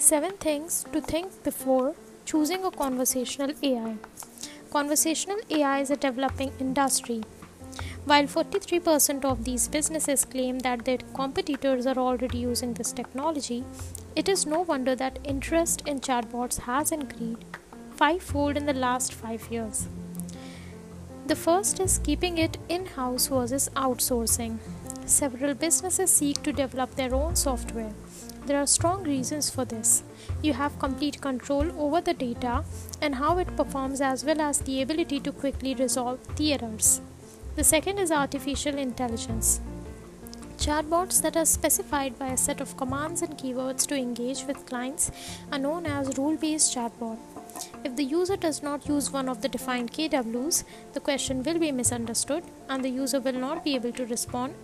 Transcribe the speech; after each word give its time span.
7 0.00 0.30
things 0.38 0.86
to 0.92 1.00
think 1.02 1.42
before 1.44 1.94
choosing 2.24 2.64
a 2.64 2.70
conversational 2.70 3.50
AI. 3.62 3.96
Conversational 4.70 5.40
AI 5.50 5.80
is 5.80 5.90
a 5.90 5.96
developing 5.96 6.52
industry. 6.58 7.22
While 8.06 8.24
43% 8.24 9.26
of 9.26 9.44
these 9.44 9.68
businesses 9.68 10.24
claim 10.24 10.60
that 10.60 10.86
their 10.86 10.96
competitors 11.12 11.86
are 11.86 11.98
already 11.98 12.38
using 12.38 12.72
this 12.72 12.92
technology, 12.92 13.62
it 14.16 14.26
is 14.26 14.46
no 14.46 14.62
wonder 14.62 14.94
that 14.96 15.18
interest 15.22 15.82
in 15.86 16.00
chatbots 16.00 16.60
has 16.60 16.92
increased 16.92 17.44
fivefold 17.94 18.56
in 18.56 18.64
the 18.64 18.72
last 18.72 19.12
five 19.12 19.46
years. 19.50 19.86
The 21.26 21.36
first 21.36 21.78
is 21.78 21.98
keeping 21.98 22.38
it 22.38 22.56
in 22.70 22.86
house 22.86 23.26
versus 23.26 23.68
outsourcing. 23.76 24.58
Several 25.04 25.52
businesses 25.52 26.10
seek 26.10 26.42
to 26.44 26.52
develop 26.54 26.94
their 26.94 27.14
own 27.14 27.36
software. 27.36 27.92
There 28.46 28.60
are 28.60 28.66
strong 28.66 29.04
reasons 29.04 29.50
for 29.50 29.64
this. 29.64 30.02
You 30.42 30.54
have 30.54 30.78
complete 30.78 31.20
control 31.20 31.70
over 31.78 32.00
the 32.00 32.14
data 32.14 32.64
and 33.00 33.14
how 33.14 33.38
it 33.38 33.56
performs, 33.56 34.00
as 34.00 34.24
well 34.24 34.40
as 34.40 34.60
the 34.60 34.82
ability 34.82 35.20
to 35.20 35.32
quickly 35.32 35.74
resolve 35.74 36.18
the 36.36 36.54
errors. 36.54 37.00
The 37.56 37.64
second 37.64 37.98
is 37.98 38.10
artificial 38.10 38.78
intelligence. 38.78 39.60
Chatbots 40.56 41.22
that 41.22 41.36
are 41.36 41.46
specified 41.46 42.18
by 42.18 42.28
a 42.28 42.36
set 42.36 42.60
of 42.60 42.76
commands 42.76 43.22
and 43.22 43.38
keywords 43.38 43.86
to 43.86 43.94
engage 43.94 44.44
with 44.44 44.66
clients 44.66 45.10
are 45.50 45.58
known 45.58 45.86
as 45.86 46.18
rule 46.18 46.36
based 46.36 46.74
chatbot. 46.74 47.18
If 47.82 47.96
the 47.96 48.04
user 48.04 48.36
does 48.36 48.62
not 48.62 48.86
use 48.86 49.10
one 49.10 49.28
of 49.28 49.40
the 49.40 49.48
defined 49.48 49.92
KWs, 49.92 50.64
the 50.92 51.00
question 51.00 51.42
will 51.42 51.58
be 51.58 51.72
misunderstood 51.72 52.44
and 52.68 52.84
the 52.84 52.90
user 52.90 53.20
will 53.20 53.40
not 53.46 53.64
be 53.64 53.74
able 53.74 53.92
to 53.92 54.06
respond 54.06 54.54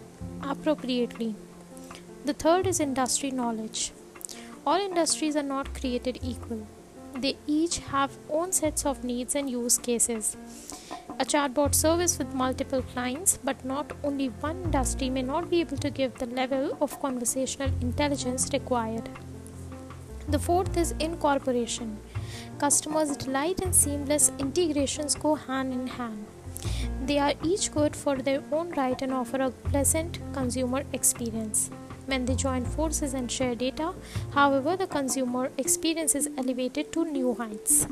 appropriately. 0.42 1.34
The 2.26 2.34
third 2.34 2.66
is 2.66 2.80
industry 2.80 3.30
knowledge. 3.30 3.92
All 4.66 4.80
industries 4.80 5.36
are 5.36 5.44
not 5.44 5.72
created 5.74 6.18
equal. 6.24 6.66
They 7.14 7.36
each 7.46 7.78
have 7.90 8.18
own 8.28 8.50
sets 8.50 8.84
of 8.84 9.04
needs 9.04 9.36
and 9.36 9.48
use 9.48 9.78
cases. 9.78 10.36
A 11.20 11.24
chatbot 11.24 11.72
service 11.72 12.18
with 12.18 12.34
multiple 12.34 12.82
clients, 12.82 13.38
but 13.44 13.64
not 13.64 13.92
only 14.02 14.26
one 14.40 14.60
industry, 14.64 15.08
may 15.08 15.22
not 15.22 15.48
be 15.48 15.60
able 15.60 15.76
to 15.76 15.88
give 15.88 16.18
the 16.18 16.26
level 16.26 16.76
of 16.80 17.00
conversational 17.00 17.70
intelligence 17.80 18.50
required. 18.52 19.08
The 20.28 20.40
fourth 20.40 20.76
is 20.76 20.96
incorporation. 20.98 21.96
Customers' 22.58 23.16
delight 23.16 23.60
and 23.60 23.72
seamless 23.72 24.32
integrations 24.40 25.14
go 25.14 25.36
hand 25.36 25.72
in 25.72 25.86
hand. 25.86 26.26
They 27.02 27.20
are 27.20 27.34
each 27.44 27.70
good 27.70 27.94
for 27.94 28.16
their 28.16 28.42
own 28.50 28.70
right 28.70 29.00
and 29.00 29.12
offer 29.12 29.36
a 29.36 29.52
pleasant 29.52 30.18
consumer 30.32 30.82
experience. 30.92 31.70
When 32.06 32.24
they 32.24 32.34
join 32.34 32.64
forces 32.64 33.14
and 33.14 33.30
share 33.30 33.54
data, 33.54 33.92
however, 34.32 34.76
the 34.76 34.86
consumer 34.86 35.50
experience 35.58 36.14
is 36.14 36.30
elevated 36.38 36.92
to 36.92 37.04
new 37.04 37.34
heights. 37.34 37.86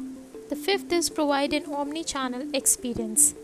The 0.49 0.57
fifth 0.57 0.93
is 0.93 1.11
provide 1.11 1.53
an 1.53 1.67
omni 1.67 2.05
channel 2.05 2.49
experience. 2.55 3.35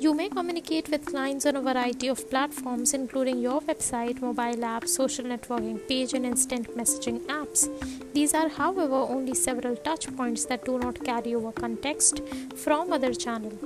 You 0.00 0.14
may 0.14 0.28
communicate 0.28 0.88
with 0.90 1.06
clients 1.06 1.44
on 1.46 1.56
a 1.56 1.60
variety 1.60 2.06
of 2.06 2.30
platforms, 2.30 2.94
including 2.94 3.40
your 3.40 3.60
website, 3.62 4.20
mobile 4.20 4.64
app, 4.64 4.86
social 4.86 5.24
networking 5.24 5.80
page, 5.88 6.14
and 6.14 6.24
instant 6.24 6.76
messaging 6.76 7.18
apps. 7.26 7.68
These 8.12 8.32
are, 8.34 8.48
however, 8.48 8.94
only 8.94 9.34
several 9.34 9.74
touch 9.74 10.14
points 10.16 10.44
that 10.44 10.64
do 10.64 10.78
not 10.78 11.02
carry 11.04 11.34
over 11.34 11.50
context 11.50 12.20
from 12.54 12.92
other 12.92 13.12
channels. 13.12 13.58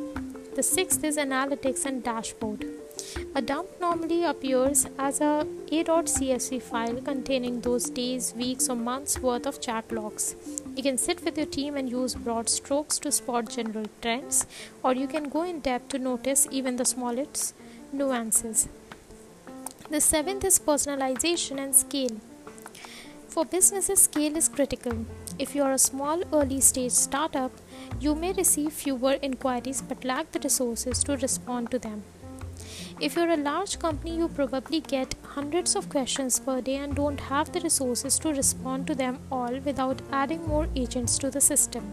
The 0.55 0.63
sixth 0.63 1.05
is 1.05 1.19
analytics 1.19 1.85
and 1.85 2.03
dashboard. 2.03 2.65
A 3.35 3.41
dump 3.41 3.69
normally 3.81 4.25
appears 4.25 4.87
as 4.99 5.23
a 5.23 5.47
a.csv 5.71 6.61
file 6.61 7.01
containing 7.01 7.63
those 7.63 7.89
days, 7.89 8.35
weeks, 8.37 8.69
or 8.69 8.77
months 8.77 9.19
worth 9.21 9.47
of 9.47 9.59
chat 9.59 9.91
logs. 9.91 10.37
You 10.77 10.83
can 10.83 10.99
sit 10.99 11.25
with 11.25 11.39
your 11.39 11.47
team 11.47 11.79
and 11.79 11.89
use 11.89 12.15
broad 12.15 12.51
strokes 12.51 12.99
to 12.99 13.11
spot 13.11 13.49
general 13.49 13.87
trends, 14.03 14.47
or 14.83 14.93
you 14.93 15.07
can 15.07 15.31
go 15.31 15.45
in 15.45 15.61
depth 15.61 15.89
to 15.89 15.99
notice 15.99 16.47
even 16.51 16.77
the 16.77 16.85
smallest 16.85 17.55
nuances. 17.91 18.69
The 19.89 20.03
seventh 20.03 20.45
is 20.45 20.59
personalization 20.59 21.59
and 21.59 21.75
scale. 21.75 22.21
For 23.29 23.47
businesses, 23.47 24.03
scale 24.03 24.37
is 24.37 24.51
critical. 24.51 25.07
If 25.39 25.55
you 25.55 25.63
are 25.63 25.73
a 25.73 25.79
small 25.79 26.23
early 26.35 26.61
stage 26.61 26.93
startup, 26.93 27.53
you 27.99 28.15
may 28.15 28.35
receive 28.35 28.75
fewer 28.75 29.15
inquiries 29.23 29.81
but 29.81 30.05
lack 30.05 30.33
the 30.33 30.41
resources 30.41 31.03
to 31.05 31.17
respond 31.17 31.71
to 31.71 31.79
them. 31.79 32.03
If 33.01 33.17
you're 33.17 33.31
a 33.31 33.37
large 33.37 33.79
company, 33.79 34.17
you 34.17 34.29
probably 34.29 34.81
get 34.81 35.15
hundreds 35.23 35.75
of 35.77 35.89
questions 35.89 36.39
per 36.39 36.61
day 36.61 36.77
and 36.77 36.95
don't 36.95 37.21
have 37.21 37.53
the 37.53 37.61
resources 37.61 38.19
to 38.21 38.31
respond 38.31 38.87
to 38.87 38.95
them 38.95 39.19
all 39.31 39.59
without 39.61 40.03
adding 40.13 40.47
more 40.47 40.69
agents 40.77 41.19
to 41.19 41.31
the 41.31 41.41
system. 41.41 41.93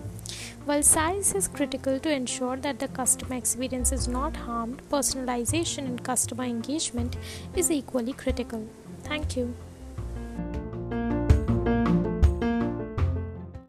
While 0.65 0.83
size 0.83 1.33
is 1.33 1.47
critical 1.47 1.99
to 1.99 2.11
ensure 2.11 2.57
that 2.57 2.79
the 2.79 2.87
customer 2.87 3.35
experience 3.35 3.91
is 3.91 4.07
not 4.07 4.35
harmed, 4.35 4.81
personalization 4.89 5.85
and 5.85 6.03
customer 6.03 6.43
engagement 6.43 7.15
is 7.55 7.71
equally 7.71 8.13
critical. 8.13 8.67
Thank 9.03 9.35
you. 9.35 9.55